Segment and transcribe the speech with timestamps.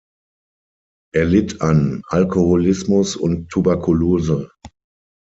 [1.13, 4.49] Er litt an Alkoholismus und Tuberkulose.